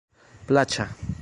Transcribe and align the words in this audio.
plaĉa 0.51 0.89